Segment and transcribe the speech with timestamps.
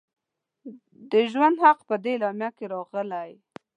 [1.11, 3.31] د ژوند حق په دې اعلامیه کې راغلی.